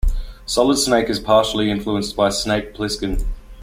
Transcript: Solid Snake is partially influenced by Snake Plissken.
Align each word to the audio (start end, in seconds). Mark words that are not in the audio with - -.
Solid 0.47 0.77
Snake 0.77 1.11
is 1.11 1.19
partially 1.19 1.69
influenced 1.69 2.15
by 2.15 2.29
Snake 2.29 2.73
Plissken. 2.73 3.23